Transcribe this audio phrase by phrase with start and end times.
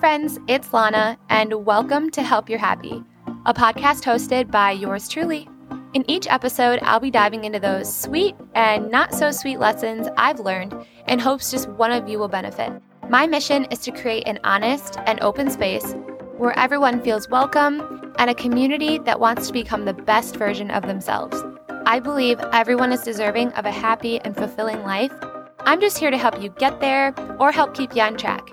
[0.00, 3.04] friends, it's Lana, and welcome to Help You're Happy,
[3.44, 5.46] a podcast hosted by yours truly.
[5.92, 10.40] In each episode, I'll be diving into those sweet and not so sweet lessons I've
[10.40, 10.74] learned
[11.06, 12.72] in hopes just one of you will benefit.
[13.10, 15.94] My mission is to create an honest and open space
[16.38, 20.86] where everyone feels welcome and a community that wants to become the best version of
[20.86, 21.36] themselves.
[21.84, 25.12] I believe everyone is deserving of a happy and fulfilling life.
[25.60, 28.50] I'm just here to help you get there or help keep you on track.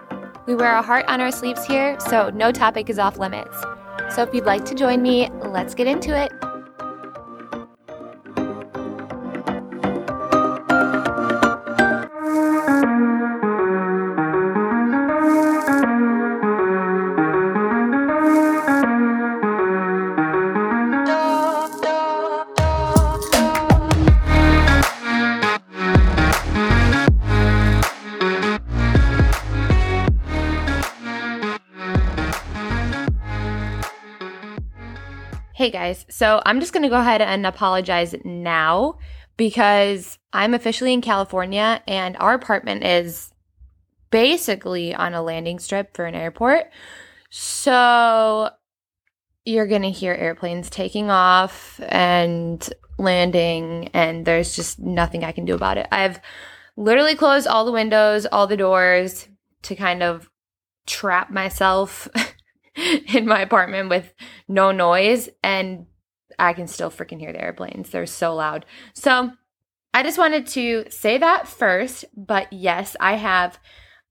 [0.48, 3.53] We wear our heart on our sleeves here, so no topic is off limits.
[4.16, 6.31] So if you'd like to join me, let's get into it.
[35.88, 38.97] Guys, so I'm just gonna go ahead and apologize now
[39.38, 43.31] because I'm officially in California and our apartment is
[44.09, 46.69] basically on a landing strip for an airport.
[47.30, 48.49] So
[49.45, 55.55] you're gonna hear airplanes taking off and landing, and there's just nothing I can do
[55.55, 55.88] about it.
[55.91, 56.19] I've
[56.75, 59.27] literally closed all the windows, all the doors
[59.63, 60.30] to kind of
[60.85, 62.08] trap myself
[63.14, 64.14] in my apartment with
[64.47, 65.86] no noise and
[66.39, 67.89] I can still freaking hear the airplanes.
[67.89, 68.66] They're so loud.
[68.94, 69.31] So
[69.94, 73.59] I just wanted to say that first, but yes, I have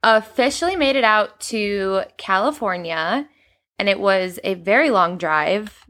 [0.02, 3.28] officially made it out to California
[3.78, 5.84] and it was a very long drive.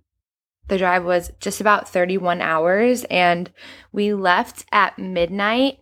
[0.69, 3.51] The drive was just about 31 hours and
[3.93, 5.79] we left at midnight.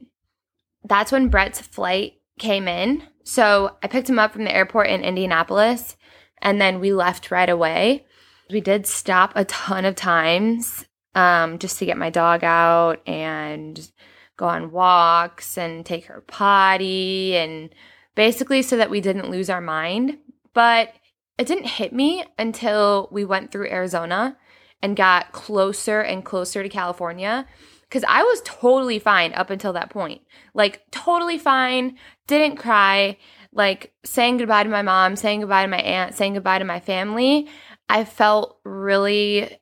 [0.84, 3.02] That's when Brett's flight came in.
[3.24, 5.96] So I picked him up from the airport in Indianapolis
[6.44, 8.04] and then we left right away.
[8.50, 13.90] We did stop a ton of times um, just to get my dog out and
[14.36, 17.70] go on walks and take her potty and
[18.14, 20.18] basically so that we didn't lose our mind.
[20.52, 20.92] But
[21.38, 24.36] it didn't hit me until we went through Arizona
[24.82, 27.46] and got closer and closer to California
[27.82, 30.22] because I was totally fine up until that point.
[30.52, 33.18] Like, totally fine, didn't cry
[33.54, 36.80] like saying goodbye to my mom, saying goodbye to my aunt, saying goodbye to my
[36.80, 37.48] family,
[37.88, 39.58] I felt really,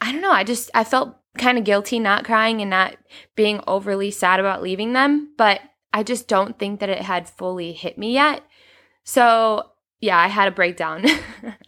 [0.00, 2.96] I don't know, I just, I felt kind of guilty not crying and not
[3.34, 5.60] being overly sad about leaving them, but
[5.92, 8.42] I just don't think that it had fully hit me yet.
[9.04, 9.70] So,
[10.00, 11.04] yeah, I had a breakdown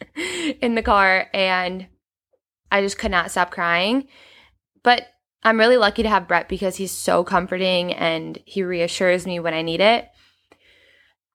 [0.61, 1.87] in the car and
[2.71, 4.07] I just could not stop crying.
[4.83, 5.07] But
[5.43, 9.55] I'm really lucky to have Brett because he's so comforting and he reassures me when
[9.55, 10.09] I need it.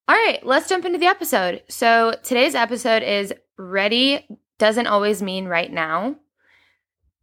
[0.09, 1.61] All right, let's jump into the episode.
[1.69, 4.25] So today's episode is ready
[4.57, 6.15] doesn't always mean right now.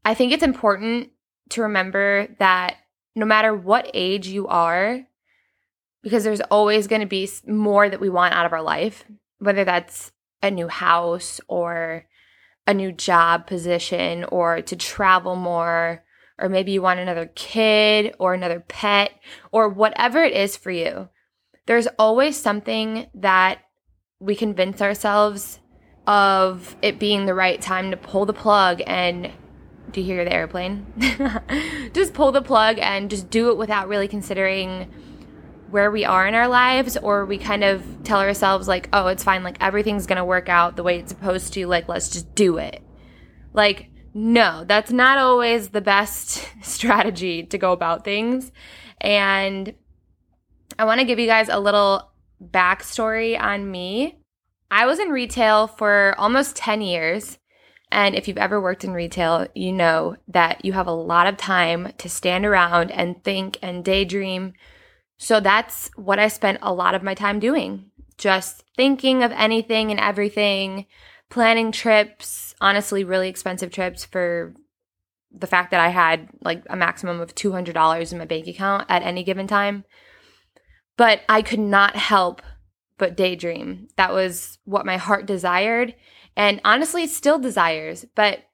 [0.05, 1.11] I think it's important
[1.49, 2.77] to remember that
[3.17, 5.05] no matter what age you are,
[6.05, 9.05] because there's always going to be more that we want out of our life,
[9.41, 12.07] whether that's a new house or
[12.69, 16.05] a new job position or to travel more,
[16.39, 19.11] or maybe you want another kid or another pet
[19.51, 21.09] or whatever it is for you
[21.66, 23.59] there's always something that
[24.19, 25.60] we convince ourselves
[26.06, 29.31] of it being the right time to pull the plug and
[29.91, 30.87] do you hear the airplane?
[31.93, 34.93] just pull the plug and just do it without really considering
[35.71, 39.25] where we are in our lives or we kind of tell ourselves like, "Oh, it's
[39.25, 42.34] fine, like everything's going to work out the way it's supposed to, like let's just
[42.34, 42.82] do it."
[43.53, 48.53] Like, no, that's not always the best strategy to go about things.
[49.00, 49.75] And
[50.78, 52.10] I want to give you guys a little
[52.42, 54.19] backstory on me.
[54.70, 57.38] I was in retail for almost 10 years.
[57.92, 61.37] And if you've ever worked in retail, you know that you have a lot of
[61.37, 64.54] time to stand around and think and daydream.
[65.19, 69.91] So that's what I spent a lot of my time doing just thinking of anything
[69.91, 70.87] and everything,
[71.31, 74.55] planning trips, honestly, really expensive trips for
[75.31, 79.02] the fact that I had like a maximum of $200 in my bank account at
[79.02, 79.84] any given time.
[80.96, 82.43] But I could not help
[82.98, 83.88] but daydream.
[83.96, 85.94] That was what my heart desired.
[86.37, 88.06] And honestly, it still desires.
[88.14, 88.44] But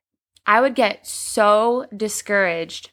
[0.47, 2.91] I would get so discouraged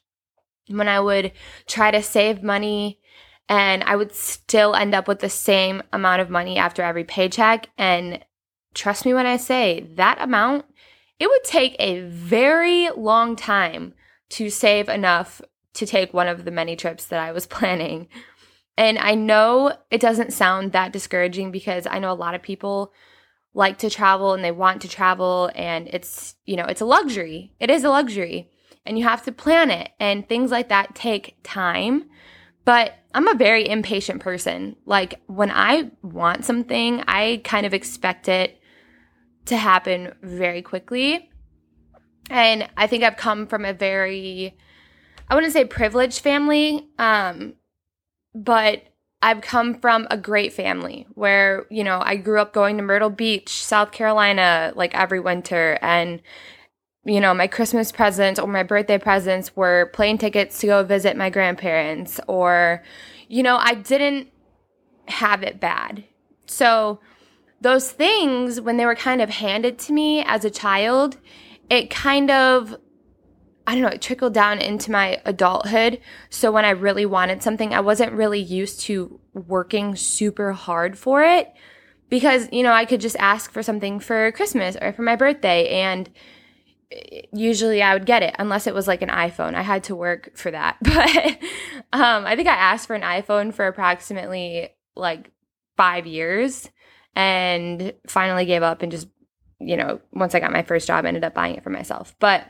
[0.68, 1.32] when I would
[1.68, 3.00] try to save money
[3.48, 7.70] and I would still end up with the same amount of money after every paycheck.
[7.78, 8.24] And
[8.76, 10.66] trust me when I say that amount,
[11.18, 13.96] it would take a very long time
[14.30, 15.42] to save enough
[15.74, 18.08] to take one of the many trips that I was planning.
[18.80, 22.94] And I know it doesn't sound that discouraging because I know a lot of people
[23.54, 27.52] like to travel and they want to travel and it's, you know, it's a luxury.
[27.60, 28.50] It is a luxury
[28.86, 32.06] and you have to plan it and things like that take time.
[32.64, 34.78] But I'm a very impatient person.
[34.86, 38.62] Like when I want something, I kind of expect it
[39.48, 41.30] to happen very quickly.
[42.30, 44.56] And I think I've come from a very
[45.30, 47.54] I wouldn't say privileged family, um,
[48.34, 48.84] but
[49.22, 53.10] I've come from a great family where, you know, I grew up going to Myrtle
[53.10, 55.78] Beach, South Carolina, like every winter.
[55.82, 56.22] And,
[57.04, 61.18] you know, my Christmas presents or my birthday presents were plane tickets to go visit
[61.18, 62.20] my grandparents.
[62.28, 62.82] Or,
[63.28, 64.30] you know, I didn't
[65.08, 66.06] have it bad.
[66.46, 67.00] So,
[67.62, 71.18] those things, when they were kind of handed to me as a child,
[71.70, 72.78] it kind of
[73.70, 76.02] I don't know, it trickled down into my adulthood.
[76.32, 81.22] So when I really wanted something, I wasn't really used to working super hard for
[81.22, 81.54] it
[82.10, 85.70] because, you know, I could just ask for something for Christmas or for my birthday
[85.70, 86.10] and
[87.32, 89.54] usually I would get it unless it was like an iPhone.
[89.54, 90.78] I had to work for that.
[91.92, 95.30] But um, I think I asked for an iPhone for approximately like
[95.78, 96.72] five years
[97.16, 99.10] and finally gave up and just,
[99.60, 102.16] you know, once I got my first job, I ended up buying it for myself.
[102.20, 102.48] But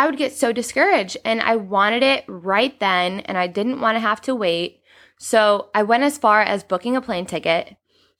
[0.00, 3.96] I would get so discouraged and I wanted it right then and I didn't want
[3.96, 4.80] to have to wait.
[5.18, 7.76] So I went as far as booking a plane ticket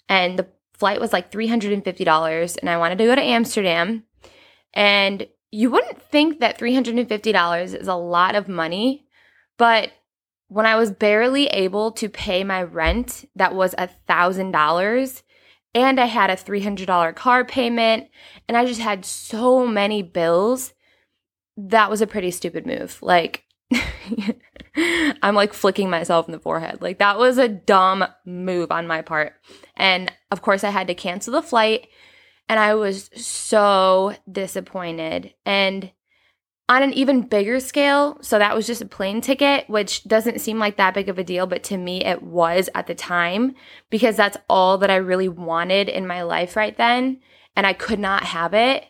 [0.06, 4.04] and the flight was like $350 and I wanted to go to Amsterdam.
[4.74, 9.06] And you wouldn't think that $350 is a lot of money,
[9.56, 9.90] but
[10.48, 15.22] when I was barely able to pay my rent, that was a $1,000
[15.74, 18.10] and I had a $300 car payment
[18.48, 20.74] and I just had so many bills
[21.68, 22.98] that was a pretty stupid move.
[23.02, 23.44] Like,
[25.22, 26.80] I'm like flicking myself in the forehead.
[26.80, 29.34] Like, that was a dumb move on my part.
[29.76, 31.88] And of course, I had to cancel the flight.
[32.48, 35.34] And I was so disappointed.
[35.46, 35.92] And
[36.70, 40.60] on an even bigger scale, so that was just a plane ticket, which doesn't seem
[40.60, 43.56] like that big of a deal, but to me it was at the time
[43.90, 47.20] because that's all that I really wanted in my life right then.
[47.56, 48.84] And I could not have it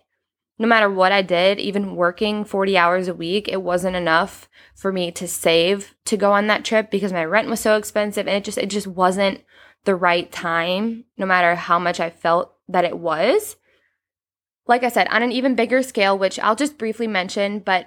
[0.60, 4.92] no matter what I did, even working 40 hours a week, it wasn't enough for
[4.92, 8.36] me to save to go on that trip because my rent was so expensive and
[8.36, 9.42] it just it just wasn't
[9.84, 13.56] the right time no matter how much I felt that it was.
[14.66, 17.86] Like I said, on an even bigger scale, which I'll just briefly mention, but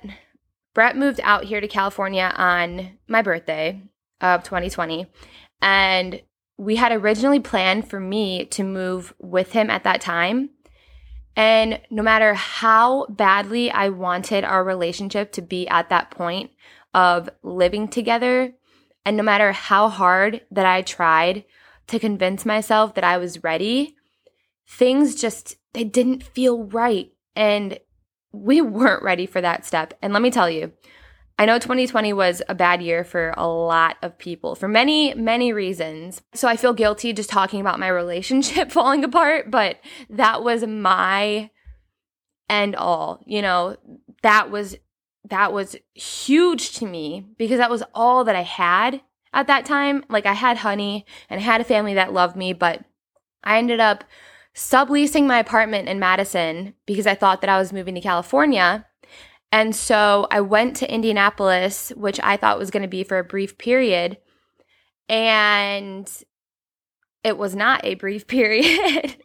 [0.74, 3.84] Brett moved out here to California on my birthday
[4.20, 5.06] of 2020
[5.62, 6.24] and
[6.58, 10.50] we had originally planned for me to move with him at that time
[11.36, 16.52] and no matter how badly I wanted our relationship to be at that point
[16.94, 18.54] of living together,
[19.06, 21.44] and no matter how hard that I tried
[21.88, 23.96] to convince myself that I was ready,
[24.68, 27.80] things just they didn't feel right and
[28.32, 29.94] we weren't ready for that step.
[30.02, 30.72] And let me tell you,
[31.40, 35.52] I know 2020 was a bad year for a lot of people for many, many
[35.52, 36.22] reasons.
[36.34, 39.78] So I feel guilty just talking about my relationship falling apart, but
[40.10, 41.50] that was my
[42.50, 43.24] end all.
[43.26, 43.78] You know,
[44.22, 44.78] that was
[45.30, 49.02] that was huge to me because that was all that I had
[49.34, 50.06] at that time.
[50.10, 52.84] Like I had honey and I had a family that loved me, but
[53.44, 54.04] I ended up
[54.56, 58.86] subleasing my apartment in Madison because I thought that I was moving to California
[59.54, 63.24] and so I went to Indianapolis, which I thought was going to be for a
[63.24, 64.18] brief period.
[65.08, 66.12] And
[67.24, 69.16] it was not a brief period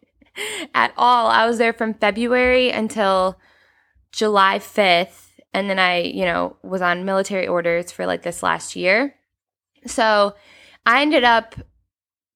[0.75, 1.29] at all.
[1.29, 3.39] I was there from February until
[4.13, 5.31] July 5th.
[5.55, 9.15] And then I, you know, was on military orders for like this last year.
[9.87, 10.35] So
[10.85, 11.55] I ended up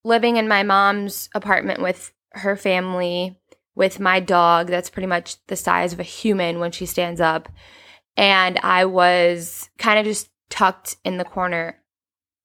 [0.03, 3.39] living in my mom's apartment with her family,
[3.75, 7.51] with my dog that's pretty much the size of a human when she stands up
[8.17, 11.79] and I was kind of just tucked in the corner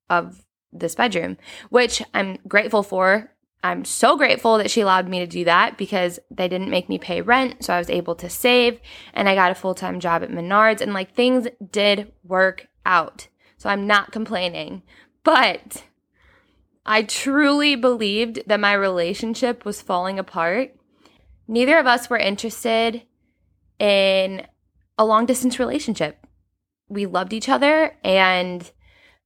[0.09, 1.37] of this bedroom,
[1.69, 3.33] which I'm grateful for.
[3.63, 6.97] I'm so grateful that she allowed me to do that because they didn't make me
[6.97, 7.65] pay rent.
[7.65, 8.79] So I was able to save
[9.13, 13.27] and I got a full time job at Menards and like things did work out.
[13.57, 14.83] So I'm not complaining.
[15.23, 15.83] But
[16.85, 20.75] I truly believed that my relationship was falling apart.
[21.47, 23.03] Neither of us were interested
[23.79, 24.45] in
[24.97, 26.25] a long distance relationship.
[26.89, 28.69] We loved each other and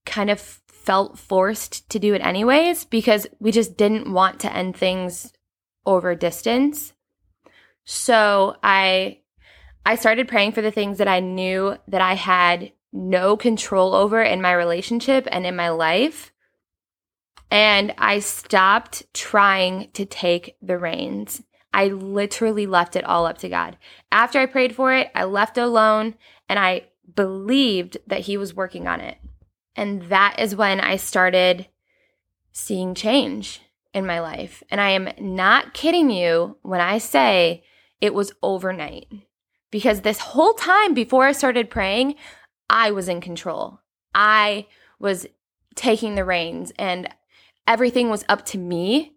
[0.06, 4.76] kind of felt forced to do it anyways because we just didn't want to end
[4.76, 5.32] things
[5.86, 6.94] over distance.
[7.86, 9.20] So I
[9.86, 14.22] I started praying for the things that I knew that I had no control over
[14.22, 16.32] in my relationship and in my life.
[17.50, 21.42] And I stopped trying to take the reins.
[21.74, 23.78] I literally left it all up to God.
[24.12, 26.16] After I prayed for it, I left alone
[26.50, 29.18] and I believed that He was working on it.
[29.76, 31.68] And that is when I started
[32.52, 33.62] seeing change
[33.94, 34.64] in my life.
[34.70, 37.64] And I am not kidding you when I say
[38.00, 39.08] it was overnight.
[39.70, 42.16] Because this whole time before I started praying,
[42.70, 43.80] I was in control.
[44.14, 44.68] I
[45.00, 45.28] was
[45.76, 47.08] taking the reins and
[47.66, 49.14] everything was up to me.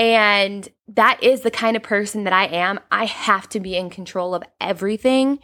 [0.00, 2.80] And that is the kind of person that I am.
[2.90, 5.40] I have to be in control of everything.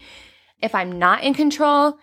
[0.62, 1.98] If I'm not in control,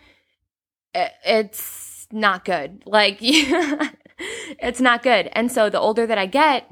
[0.94, 2.84] it's not good.
[2.86, 5.32] Like, it's not good.
[5.34, 6.72] And so the older that I get,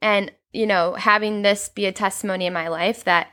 [0.00, 3.28] and, you know, having this be a testimony in my life that,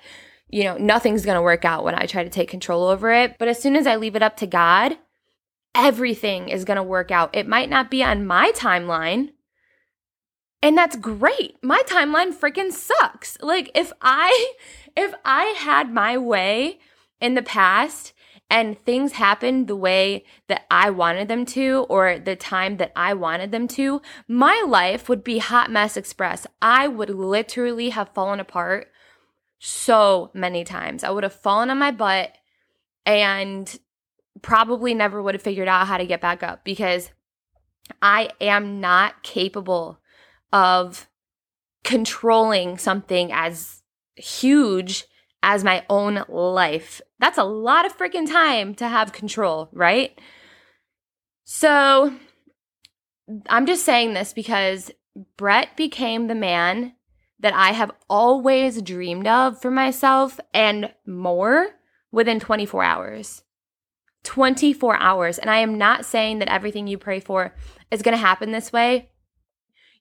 [0.50, 3.38] you know, nothing's going to work out when I try to take control over it.
[3.40, 4.98] But as soon as I leave it up to God,
[5.74, 7.34] everything is going to work out.
[7.34, 9.30] It might not be on my timeline.
[10.68, 11.56] And that's great.
[11.64, 13.38] My timeline freaking sucks.
[13.42, 14.56] Like if I
[14.98, 16.80] if I had my way
[17.22, 18.12] in the past
[18.50, 23.14] and things happened the way that I wanted them to or the time that I
[23.14, 26.46] wanted them to, my life would be hot mess express.
[26.62, 28.92] I would literally have fallen apart
[29.60, 31.02] so many times.
[31.02, 32.34] I would have fallen on my butt
[33.06, 33.80] and
[34.42, 37.12] probably never would have figured out how to get back up because
[38.02, 40.02] I am not capable
[40.52, 41.08] of
[41.84, 43.82] controlling something as
[44.16, 45.06] huge
[45.44, 47.02] as my own life.
[47.20, 50.20] That's a lot of freaking time to have control, right?
[51.46, 52.14] So
[53.48, 54.92] I'm just saying this because
[55.38, 56.94] Brett became the man
[57.40, 61.70] that I have always dreamed of for myself and more
[62.12, 63.44] within 24 hours.
[64.24, 65.38] 24 hours.
[65.38, 67.54] And I am not saying that everything you pray for
[67.92, 69.10] is going to happen this way.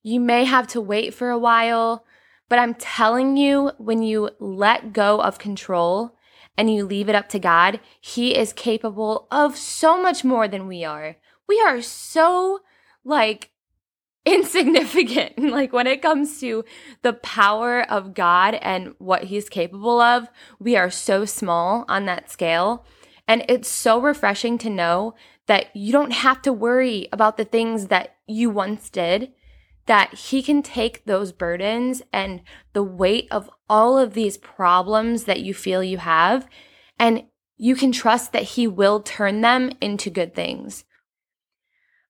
[0.07, 2.05] You may have to wait for a while.
[2.49, 6.15] But I'm telling you, when you let go of control
[6.57, 10.69] and you leave it up to God, He is capable of so much more than
[10.69, 11.17] we are.
[11.49, 12.61] We are so
[13.05, 13.51] like
[14.25, 15.39] insignificant.
[15.51, 16.65] like when it comes to
[17.03, 20.29] the power of God and what He's capable of,
[20.61, 22.87] we are so small on that scale.
[23.27, 27.89] And it's so refreshing to know that you don't have to worry about the things
[27.89, 29.33] that you once did
[29.87, 35.41] that he can take those burdens and the weight of all of these problems that
[35.41, 36.47] you feel you have,
[36.99, 37.25] and
[37.57, 40.85] you can trust that he will turn them into good things.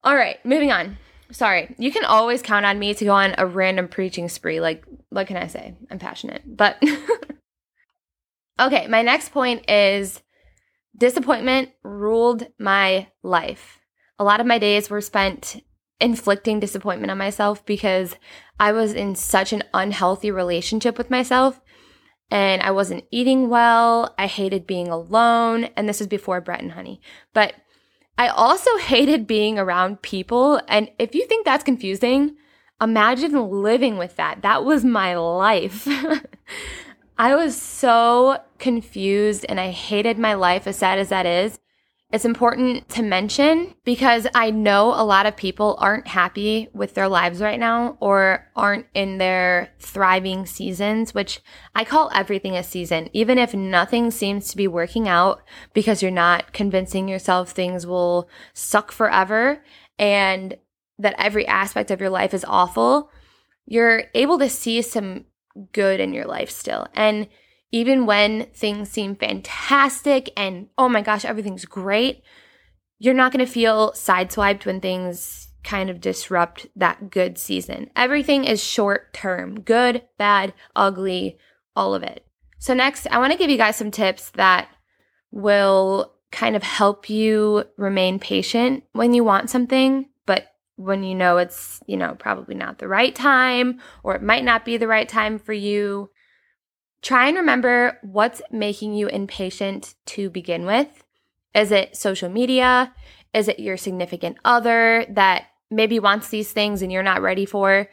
[0.03, 0.99] All right, moving on.
[1.31, 4.61] Sorry, you can always count on me to go on a random preaching spree.
[4.61, 5.75] Like, what can I say?
[5.91, 6.43] I'm passionate.
[6.47, 6.81] But
[8.61, 10.23] okay, my next point is
[10.97, 13.81] disappointment ruled my life.
[14.19, 15.63] A lot of my days were spent
[16.01, 18.17] inflicting disappointment on myself because
[18.61, 21.61] I was in such an unhealthy relationship with myself
[22.31, 24.15] and I wasn't eating well.
[24.19, 25.65] I hated being alone.
[25.77, 27.01] And this is before Brett and Honey.
[27.33, 27.55] But
[28.19, 30.61] I also hated being around people.
[30.69, 32.37] And if you think that's confusing,
[32.81, 34.43] imagine living with that.
[34.43, 35.87] That was my life.
[37.19, 41.59] I was so confused and I hated my life, as sad as that is.
[42.13, 47.09] It's important to mention because I know a lot of people aren't happy with their
[47.09, 51.41] lives right now or aren't in their thriving seasons, which
[51.75, 53.11] I call everything a season.
[53.13, 55.43] Even if nothing seems to be working out
[55.75, 59.65] because you're not convincing yourself things will suck forever
[59.99, 60.57] and
[61.01, 63.11] that every aspect of your life is awful,
[63.67, 65.25] you're able to see some
[65.73, 66.87] good in your life still.
[66.95, 67.27] And
[67.73, 72.23] even when things seem fantastic and oh my gosh, everything's great,
[72.99, 77.91] you're not going to feel sideswiped when things kind of disrupt that good season.
[77.97, 81.39] Everything is short term good, bad, ugly,
[81.75, 82.25] all of it.
[82.59, 84.69] So, next, I want to give you guys some tips that
[85.31, 90.47] will kind of help you remain patient when you want something, but
[90.77, 94.65] when you know it's, you know, probably not the right time or it might not
[94.65, 96.11] be the right time for you.
[97.07, 101.05] Try and remember what's making you impatient to begin with.
[101.55, 102.93] Is it social media?
[103.33, 107.87] Is it your significant other that maybe wants these things and you're not ready for?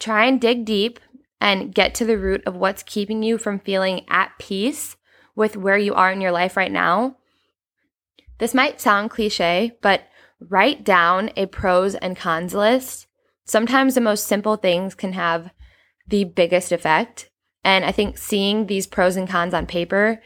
[0.00, 0.98] Try and dig deep
[1.40, 4.96] and get to the root of what's keeping you from feeling at peace
[5.36, 7.18] with where you are in your life right now.
[8.38, 10.02] This might sound cliche, but
[10.40, 13.06] write down a pros and cons list.
[13.44, 15.52] Sometimes the most simple things can have
[16.08, 17.28] the biggest effect.
[17.64, 20.20] And I think seeing these pros and cons on paper,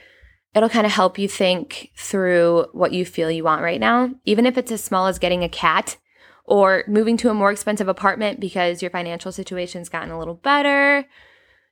[0.55, 4.47] it'll kind of help you think through what you feel you want right now, even
[4.47, 5.99] if it's as small as getting a cat
[6.45, 11.07] or moving to a more expensive apartment because your financial situation's gotten a little better.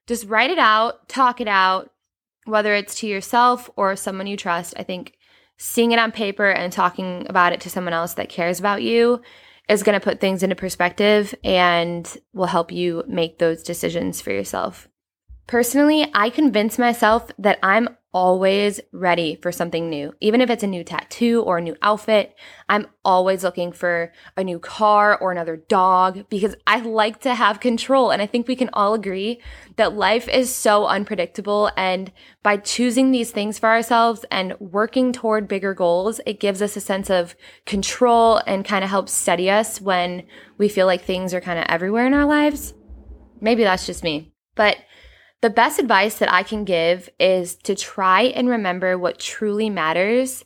[0.06, 1.90] just write it out, talk it out,
[2.44, 4.74] whether it's to yourself or someone you trust.
[4.76, 5.16] I think
[5.56, 9.22] seeing it on paper and talking about it to someone else that cares about you
[9.68, 14.30] is going to put things into perspective and will help you make those decisions for
[14.30, 14.88] yourself.
[15.46, 20.14] Personally, I convince myself that I'm always ready for something new.
[20.20, 22.34] Even if it's a new tattoo or a new outfit,
[22.68, 27.58] I'm always looking for a new car or another dog because I like to have
[27.58, 28.10] control.
[28.10, 29.42] And I think we can all agree
[29.76, 31.70] that life is so unpredictable.
[31.76, 32.12] And
[32.44, 36.80] by choosing these things for ourselves and working toward bigger goals, it gives us a
[36.80, 37.34] sense of
[37.66, 40.22] control and kind of helps steady us when
[40.56, 42.74] we feel like things are kind of everywhere in our lives.
[43.40, 44.32] Maybe that's just me.
[44.54, 44.76] But
[45.44, 50.42] the best advice that I can give is to try and remember what truly matters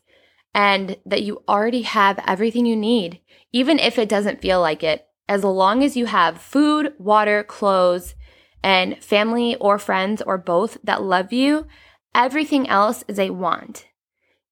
[0.53, 3.21] and that you already have everything you need,
[3.53, 5.07] even if it doesn't feel like it.
[5.29, 8.17] As long as you have food, water, clothes,
[8.61, 11.69] and family or friends or both that love you,
[12.13, 13.87] everything else is a want.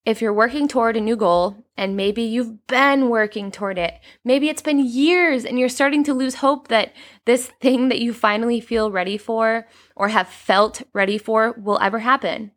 [0.07, 3.95] If you're working toward a new goal, and maybe you've been working toward it,
[4.25, 6.95] maybe it's been years and you're starting to lose hope that
[7.25, 11.99] this thing that you finally feel ready for or have felt ready for will ever
[11.99, 12.53] happen.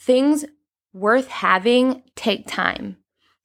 [0.00, 0.46] Things
[0.94, 2.96] worth having take time.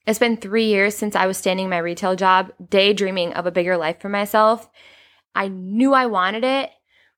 [0.06, 3.76] It's been three years since I was standing my retail job, daydreaming of a bigger
[3.76, 4.68] life for myself.
[5.34, 6.70] I knew I wanted it,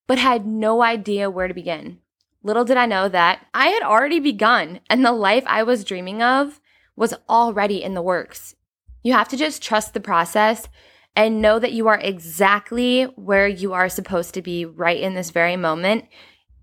[0.09, 2.01] but had no idea where to begin.
[2.43, 6.23] Little did I know that I had already begun, and the life I was dreaming
[6.23, 6.61] of
[6.97, 8.55] was already in the works.
[9.03, 10.69] You have to just trust the process
[11.17, 15.31] and know that you are exactly where you are supposed to be right in this
[15.31, 16.07] very moment,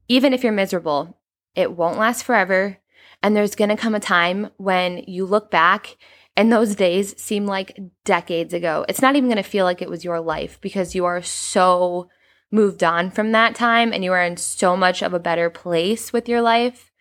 [0.07, 1.19] even if you're miserable.
[1.55, 2.77] It won't last forever.
[3.21, 5.97] And there's going to come a time when you look back
[6.35, 8.85] and those days seem like decades ago.
[8.87, 12.09] It's not even going to feel like it was your life because you are so
[12.51, 16.13] moved on from that time and you are in so much of a better place
[16.13, 16.91] with your life.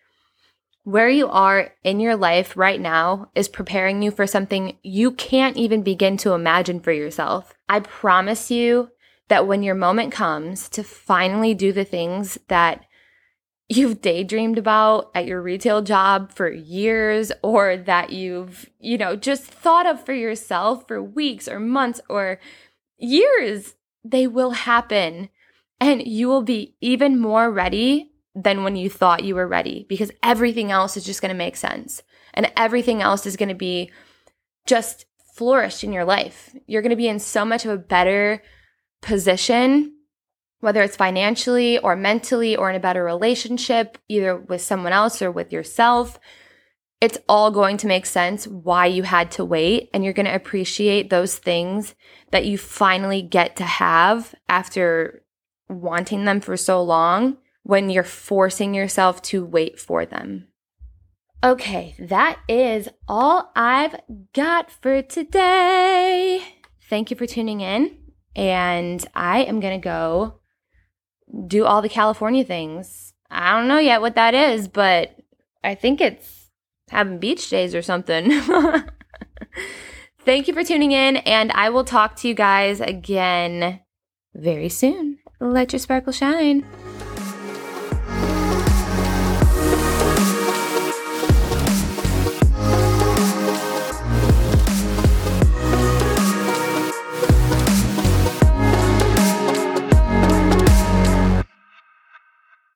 [0.83, 5.57] Where you are in your life right now is preparing you for something you can't
[5.57, 7.53] even begin to imagine for yourself.
[7.67, 8.89] I promise you
[9.27, 12.85] that when your moment comes to finally do the things that
[13.69, 19.43] you've daydreamed about at your retail job for years or that you've, you know, just
[19.43, 22.39] thought of for yourself for weeks or months or
[22.97, 25.29] years, they will happen
[25.79, 30.11] and you will be even more ready than when you thought you were ready because
[30.21, 33.91] everything else is just going to make sense and everything else is going to be
[34.65, 36.55] just flourished in your life.
[36.67, 38.43] You're going to be in so much of a better
[39.01, 39.95] position,
[40.59, 45.31] whether it's financially or mentally or in a better relationship, either with someone else or
[45.31, 46.19] with yourself.
[46.99, 50.33] It's all going to make sense why you had to wait, and you're going to
[50.33, 51.93] appreciate those things
[52.31, 55.21] that you finally get to have after
[55.69, 60.47] wanting them for so long when you're forcing yourself to wait for them.
[61.43, 63.95] Okay, that is all I've
[64.33, 66.41] got for today.
[66.89, 67.97] Thank you for tuning in.
[68.35, 70.39] And I am going to go
[71.47, 73.13] do all the California things.
[73.29, 75.15] I don't know yet what that is, but
[75.63, 76.49] I think it's
[76.89, 78.31] having beach days or something.
[80.21, 83.81] Thank you for tuning in, and I will talk to you guys again
[84.33, 85.19] very soon.
[85.39, 86.65] Let your sparkle shine.